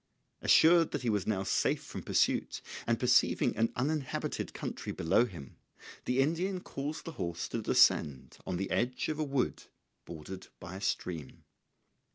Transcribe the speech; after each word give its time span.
Assured 0.41 0.89
that 0.93 1.03
he 1.03 1.11
was 1.11 1.27
now 1.27 1.43
safe 1.43 1.83
from 1.83 2.01
pursuit, 2.01 2.63
and 2.87 2.99
perceiving 2.99 3.55
an 3.55 3.71
uninhabited 3.75 4.51
country 4.51 4.91
below 4.91 5.25
him, 5.25 5.57
the 6.05 6.21
Indian 6.21 6.59
caused 6.59 7.05
the 7.05 7.11
horse 7.21 7.47
to 7.49 7.61
descend 7.61 8.39
on 8.43 8.57
the 8.57 8.71
edge 8.71 9.09
of 9.09 9.19
a 9.19 9.23
wood 9.23 9.65
bordered 10.05 10.47
by 10.59 10.75
a 10.75 10.81
stream. 10.81 11.43